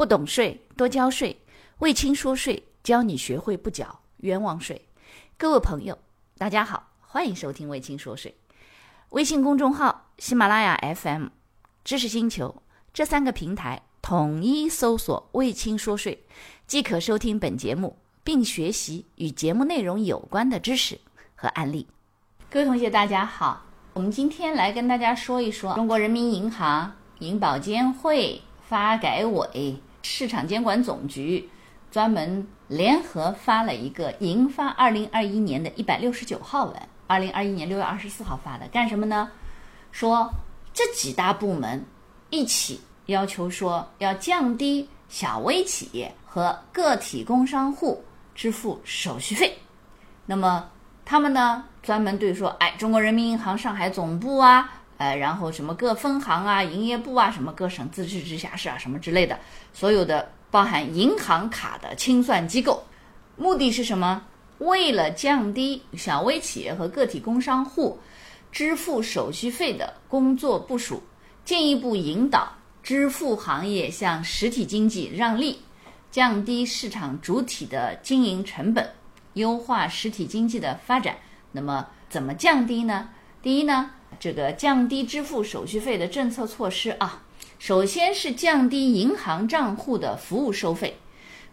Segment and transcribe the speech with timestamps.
[0.00, 1.38] 不懂税多交税，
[1.80, 4.88] 魏青说税教你学会不缴冤枉税。
[5.36, 5.98] 各位朋友，
[6.38, 8.34] 大家好，欢迎收听魏青说税。
[9.10, 11.26] 微信公众号、喜马拉雅 FM、
[11.84, 12.62] 知识星球
[12.94, 16.24] 这三个平台统一搜索“魏青说税”，
[16.66, 20.98] 即可收听本节目，并学习与节目内容有关的知识
[21.34, 21.86] 和案例。
[22.48, 31.48] 各位同学，大家好，我们今天来跟大家说一说中国人民银行、银保监会、发改委、市场监管总局
[31.90, 36.74] 专门联合发了一个《银发二零二一年的一百六十九号文》。
[37.06, 39.28] 二零二一年六月二十四号发的，干什么呢？
[39.90, 40.30] 说
[40.72, 41.84] 这几大部门
[42.30, 48.04] 一起要求说要降低小微企业和个体工商户
[48.36, 49.58] 支付手续费。
[50.26, 50.70] 那么
[51.04, 59.40] 他们呢，专门对说，哎，中国人民银行上海总部啊，呃，然后什么各分行啊、营业部啊，什么各省自治直辖市啊，什么之类的，
[59.72, 62.84] 所有的包含银行卡的清算机构，
[63.34, 64.22] 目的是什么？
[64.58, 67.98] 为了降低小微企业和个体工商户
[68.52, 71.02] 支付手续费的工作部署，
[71.46, 75.60] 进一步引导支付行业向实体经济让利，
[76.10, 78.86] 降低市场主体的经营成本，
[79.32, 81.16] 优化实体经济的发展。
[81.52, 83.08] 那么，怎么降低呢？
[83.40, 87.22] 第一呢，这个降低支付手续费的政策措施啊，
[87.58, 90.96] 首先是降低银行账户的服务收费，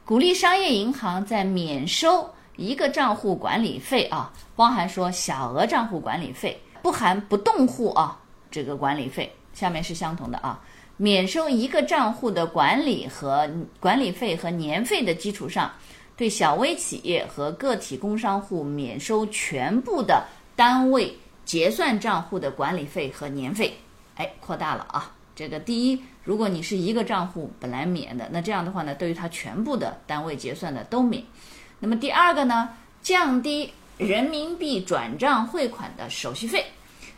[0.04, 2.30] 鼓励商业银行在免收。
[2.56, 8.20] 一个账户管理费啊，包含说小额账户管理费，不含不动户啊
[8.50, 10.60] 这个管理费，下面是相同的啊，
[10.98, 13.48] 免收一个账户的管理和
[13.80, 15.72] 管理费和年费的基础上，
[16.16, 21.16] 对小微企业和个体工商户免收全部的单位
[21.48, 23.76] 结算账户的管理费和年费，
[24.16, 25.14] 哎，扩大了啊。
[25.34, 31.24] 这个第一，如果你是一个账户本来免的，那这样的话呢，对于它全部的单位结算的都免。
[31.80, 32.70] 那么第二个呢，
[33.02, 36.66] 降低人民币转账汇款的手续费，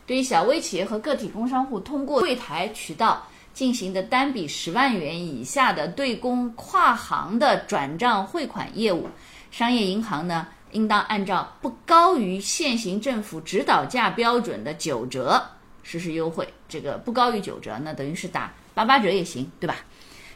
[0.06, 9.08] 对于小微企业和个体工商户通过柜台渠道进行的单笔十万元以下的对公跨行的转账汇款业务，
[9.50, 15.42] 商业银行呢，应当按照不高于现行政府指导价标准的九折
[15.84, 16.48] 实施优惠。
[16.68, 19.76] 这个不高于九折，那等于是打八八折也行，对吧？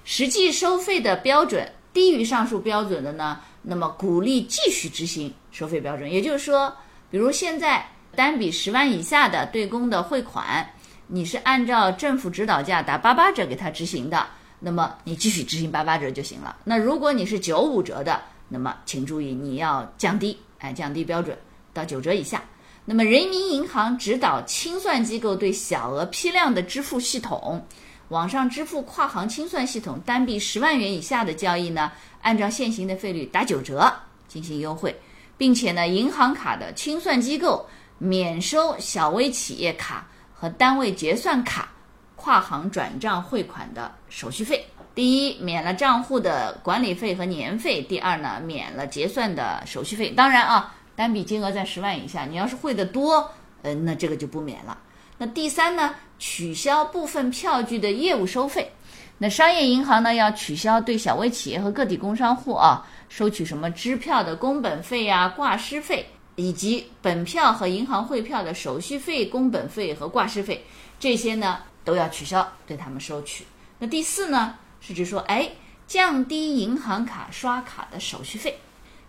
[0.04, 3.40] 实际收费的标准低于上述标准的呢？
[3.62, 6.76] 那么鼓励继续执行收费标准，也就是说，
[7.10, 10.68] 比如现在单笔十万以下的对公的汇款，
[11.08, 14.28] 你是按照政府指导价打八八折给他执行的，
[14.60, 16.58] 那么你继续执行八八折就行了。
[16.66, 18.20] 那如果你是九五折的，
[18.50, 21.38] 那么请注意你要降低，哎，降低标准
[21.74, 22.44] 到九折以下。
[22.86, 27.66] 那么人民银行指导清算机构对小额批量的支付系统。
[28.10, 33.92] 网上支付跨行清算系统单笔十万元以下的交易呢，按照现行的费率打九折
[34.28, 34.96] 进行优惠，
[35.38, 37.66] 并且呢，银行卡的清算机构
[37.98, 41.72] 免收小微企业卡和单位结算卡
[42.18, 44.64] 跨行转账汇款的手续费。
[44.96, 50.10] 第一，免了账户的管理费和年费；第二呢，免了结算的手续费。
[50.10, 53.32] 当然啊，单笔金额在十万以下，你要是汇的多，
[53.64, 54.78] 呃，那这个就不免了。
[55.18, 55.96] 那第三呢？
[56.20, 58.72] 取消部分票据的业务收费。
[59.18, 70.66] 那商业银行呢，要取消对小微企业和个体工商户啊收取什么支票的工本费呀、挂失费，以及本票和银行汇票的手续费、工本费和挂失费，
[70.98, 73.44] 这些呢都要取消对他们收取。
[73.80, 75.50] 那第四呢，是指说，哎，
[75.88, 78.60] 降低银行卡刷卡的手续费。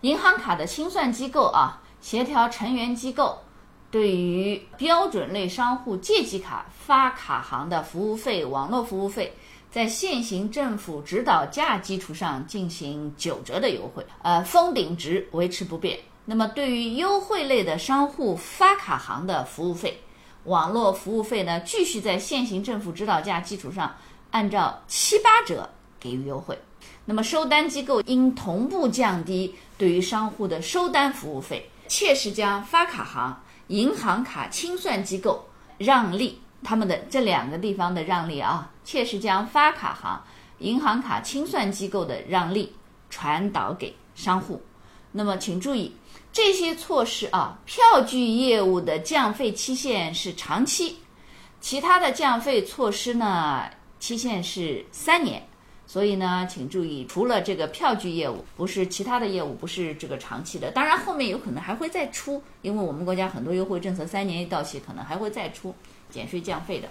[0.01, 3.39] 银行卡的清算机构啊，协调成员机构。
[3.91, 9.33] 对于标准类商户借记卡发卡行的服务费、网络服务费，
[9.69, 15.99] 在现行政府指导价基础上进行九折的优惠，呃，封顶值维持不变。
[16.23, 20.01] 那么，对于优惠类的商户发卡行的服务费、
[20.45, 23.95] 网络服务费呢，继续在现行政府指导价基础上
[24.35, 26.59] 按照七八折给予优惠。
[27.05, 33.41] 那么，收单机构应同步降低对于商户的收单服务费，切实将发卡行。
[33.67, 35.43] 银行卡清算机构
[35.77, 40.21] 让利，他们的这两个地方的让利啊，切实将发卡行、
[40.59, 42.75] 银行卡清算机构的让利
[43.09, 44.61] 传导给商户。
[45.13, 45.95] 那么，请注意
[46.33, 50.97] 这些措施啊，票据业务的降费期限是长期，
[51.61, 53.63] 其他的降费措施呢，
[54.05, 55.41] 期限是三年。
[55.87, 60.69] 所以呢，请注意，除了这个票据业务，不是其他的业务，不是这个长期的。
[60.69, 65.73] 当然，后面有可能还会再出，因为我们国家很多优惠政策三年一到期，可能还会再出
[66.11, 66.87] 减税降费的。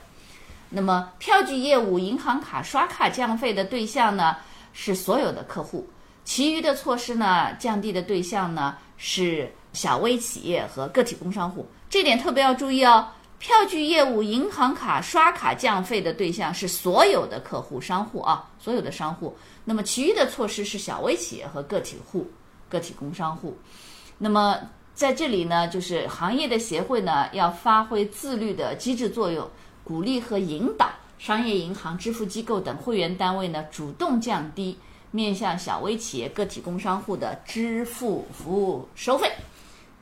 [0.71, 4.37] 那么，票据业务、银行卡刷卡降费的对象呢，
[4.73, 5.89] 是所有的客户，
[6.25, 11.65] 其余的措施呢，降低的对象呢是小微企业和个体工商户。
[11.89, 13.07] 这点特别要注意哦。
[13.39, 19.37] 票据业务、银行卡刷卡降费的对象是所有的客户商户啊，所有的商户。
[19.65, 22.27] 那么其余的措施是小微企业和个体户、
[22.71, 23.55] 个体工商户。
[24.17, 24.59] 那么
[24.95, 29.47] 在这里呢，就是行业的协会呢要发挥自律的机制作用，
[29.83, 30.89] 鼓励和引导
[31.19, 34.79] 商业银行、支付机构等会员单位呢主动降低
[35.11, 39.31] 面向小微企业、个体工商户的支付服务收费，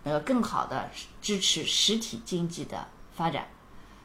[0.05, 0.88] 呃，更好的
[1.20, 2.87] 支持实体经济的。
[3.14, 3.47] 发展，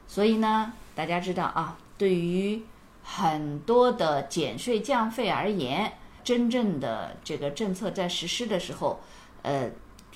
[0.07, 2.61] 所以呢，大家知道啊，对于
[3.03, 5.93] 很多的减税降费而言，
[6.23, 8.99] 真正的这个政策在实施的时候，
[9.43, 9.69] 呃，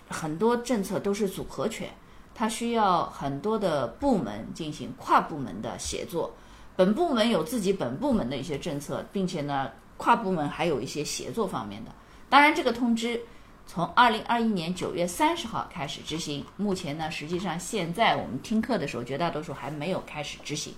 [0.09, 1.89] 很多政策都是组合拳，
[2.35, 6.33] 它需要很多的部门进行跨部门的协作，
[6.75, 11.91] 本部门有自己本部门的一些政策，并且呢，跨部门还有一些协作方面的。
[12.29, 13.21] 当然，这个通知。
[13.65, 20.73] 从二零二一年九月三十号开始执行，目前呢，实际上现在我们听课的时候，绝大多数还没有开始执行，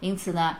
[0.00, 0.56] 因此呢，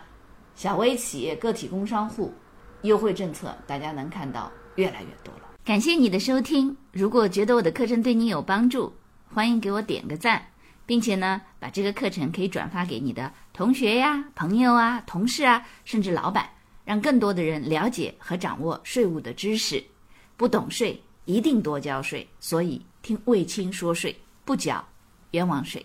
[0.54, 2.34] 小微企业、个体工商户
[2.82, 5.40] 优惠政策，大家能看到越来越多了。
[5.64, 8.92] 感谢你的收听，如果觉得我的课程对你有帮助，
[9.32, 10.44] 欢迎给我点个赞，
[10.84, 16.50] 并且呢，把这个课程可以转发给你的同学呀、朋友啊、同事啊，甚至老板，
[16.84, 19.82] 让更多的人了解和掌握税务的知识。
[20.36, 21.02] 不懂税。
[21.24, 24.86] 一定多交税，所以听卫青说税，不缴
[25.32, 25.84] 冤枉税。